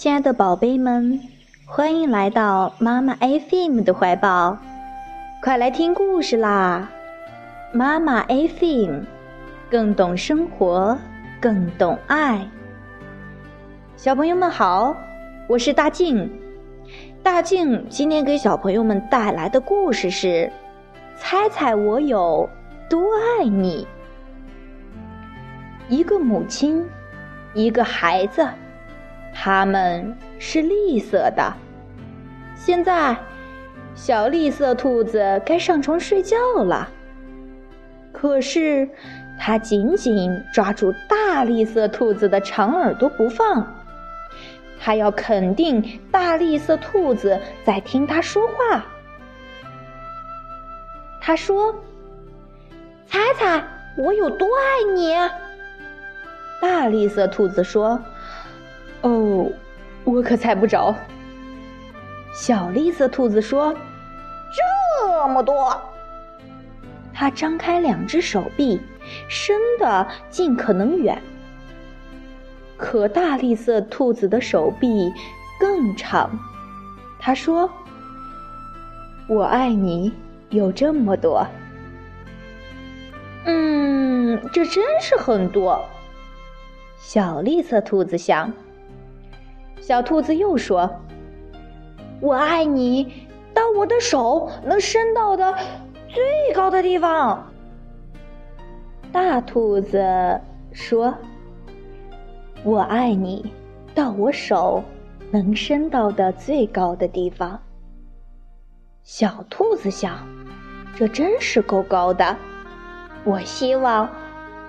[0.00, 1.20] 亲爱的宝贝们，
[1.66, 4.56] 欢迎来到妈妈 FM 的怀抱，
[5.42, 6.88] 快来听故事啦！
[7.74, 9.02] 妈妈 FM
[9.70, 10.96] 更懂生活，
[11.38, 12.48] 更懂爱。
[13.94, 14.96] 小朋友们好，
[15.46, 16.32] 我是大静。
[17.22, 20.50] 大静今天给小朋友们带来的故事是：
[21.14, 22.48] 猜猜我有
[22.88, 23.02] 多
[23.38, 23.86] 爱你？
[25.90, 26.82] 一个母亲，
[27.52, 28.48] 一个孩子，
[29.42, 31.54] 他们是绿色的。
[32.54, 33.16] 现在，
[33.94, 36.90] 小绿色兔子该上床睡觉了。
[38.12, 38.86] 可是，
[39.38, 43.66] 它紧紧抓住大绿色兔子的长耳朵不放。
[44.78, 48.84] 它要肯定大绿色兔子在听它说话。
[51.22, 51.74] 他说
[53.08, 53.64] ：“猜猜
[53.96, 55.14] 我有多爱你？”
[56.60, 57.98] 大绿色兔子说
[59.02, 59.50] ：“哦，
[60.04, 60.94] 我可猜不着。”
[62.32, 63.74] 小绿色兔子说
[64.54, 65.76] ：“这么多。”
[67.12, 68.80] 它张开两只手臂，
[69.28, 71.20] 伸得尽可能远。
[72.78, 75.12] 可大绿色兔子的手臂
[75.58, 76.30] 更长。
[77.18, 77.70] 他说
[79.28, 80.12] ：“我爱你
[80.48, 81.46] 有这么多。”
[83.44, 85.84] 嗯，这真是很多。
[86.98, 88.50] 小绿色兔子想。
[89.80, 90.88] 小兔子又说
[92.20, 95.52] ：“我爱你，到我的手能伸到的
[96.08, 97.50] 最高的地方。”
[99.10, 100.40] 大兔子
[100.72, 101.14] 说
[102.62, 103.52] ：“我爱你，
[103.94, 104.84] 到我手
[105.30, 107.60] 能伸到的最高的地方。”
[109.02, 110.18] 小兔子想
[110.94, 112.36] ：“这真是够高的，
[113.24, 114.08] 我希望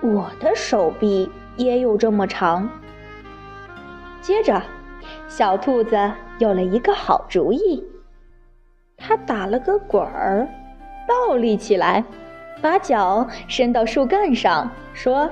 [0.00, 2.66] 我的手臂。”也有这么长。
[4.22, 4.62] 接着，
[5.28, 5.96] 小兔子
[6.38, 7.84] 有了一个好主意，
[8.96, 10.48] 它打了个滚儿，
[11.08, 12.04] 倒立起来，
[12.60, 15.30] 把脚伸到树干上，说：“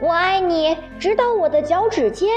[0.00, 2.30] 我爱你，直到我的脚趾尖。”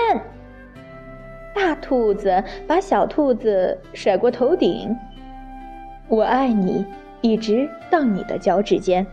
[1.53, 4.95] 大兔子把小兔子甩过头顶
[6.09, 6.85] ，“我爱你，
[7.21, 9.05] 一直到你的脚趾尖。”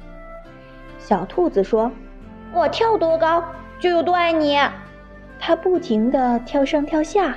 [0.98, 1.90] 小兔子说。
[2.54, 3.42] 我跳多高
[3.80, 4.58] 就有多爱你，
[5.44, 7.36] 它不停地跳上跳下。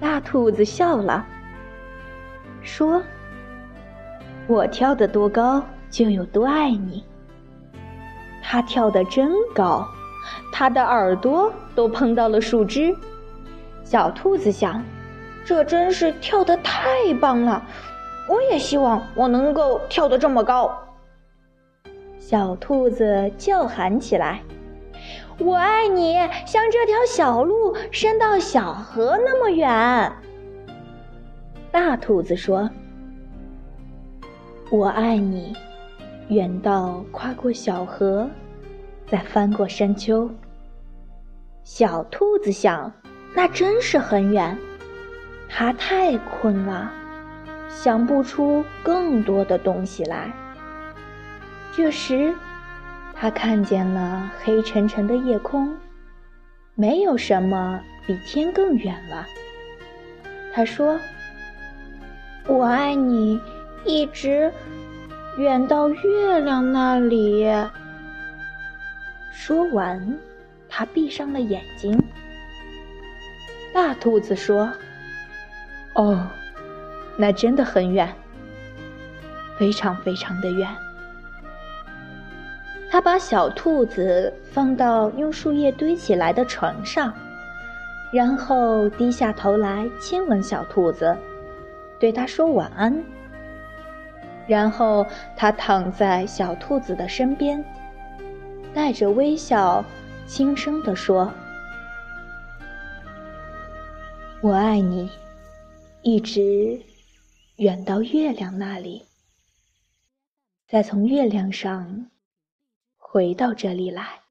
[0.00, 1.24] 大兔子笑了，
[2.60, 3.00] 说
[4.48, 7.04] ：“我跳得多高就有多爱你。”
[8.42, 9.86] 它跳得真高，
[10.52, 12.92] 它的耳朵都碰到了树枝。
[13.84, 14.82] 小兔子想
[15.46, 17.64] ：“这真是跳得太棒了，
[18.28, 20.76] 我也希望我能够跳得这么高。”
[22.18, 24.40] 小兔子叫喊起来
[25.38, 26.14] ：“我爱你，
[26.46, 30.12] 像这条小路伸到小河那么远。”
[31.72, 32.68] 大兔子说
[34.70, 35.56] ：“我爱你，
[36.28, 38.28] 远到跨过小河，
[39.06, 40.30] 再翻过山丘。”
[41.64, 42.92] 小兔子想
[43.34, 44.56] ：“那真是很远。”
[45.48, 46.90] 它太困了，
[47.68, 50.32] 想不出更多的东西来。
[51.74, 52.34] 这时，
[53.22, 55.76] 他看见了黑沉沉的夜空，
[56.74, 59.24] 没有什么比天更远了。
[60.52, 60.98] 他说
[62.48, 63.40] ：“我爱你，
[63.84, 64.52] 一直
[65.38, 67.46] 远到月亮那里。”
[69.32, 70.18] 说完，
[70.68, 71.96] 他闭上了眼睛。
[73.72, 74.68] 大兔子说
[75.94, 76.26] ：“哦，
[77.16, 78.12] 那真的很远，
[79.56, 80.68] 非常非常的远。”
[82.92, 87.10] 他把小兔子放到用树叶堆起来的床上，
[88.12, 91.16] 然后低下头来亲吻小兔子，
[91.98, 93.02] 对它说晚安。
[94.46, 95.06] 然后
[95.38, 97.64] 他躺在小兔子的身边，
[98.74, 99.82] 带着微笑，
[100.26, 101.32] 轻声地说
[104.42, 105.08] ：“我爱你，
[106.02, 106.78] 一直
[107.56, 109.06] 远到月亮那里，
[110.68, 112.06] 再从月亮上。”
[113.12, 114.22] 回到这里来。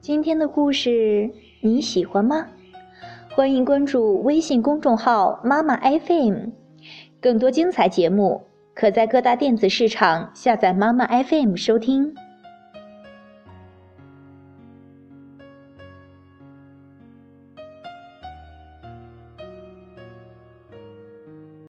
[0.00, 1.28] 今天的故事
[1.60, 2.46] 你喜欢吗？
[3.34, 6.50] 欢迎关注微信公众号“妈妈 FM”，
[7.20, 12.14] 更多精彩节目可在各大电子市场下载“妈妈 FM” 收听。